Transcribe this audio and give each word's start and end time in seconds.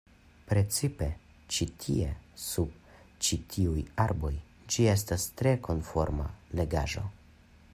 Precipe 0.51 1.07
ĉi 1.55 1.65
tie, 1.83 2.07
sub 2.45 2.95
ĉi 3.27 3.39
tiuj 3.55 3.83
arboj 4.07 4.33
ĝi 4.77 4.87
estas 4.95 5.27
tre 5.43 5.53
konforma 5.69 6.27
legaĵo. 6.61 7.05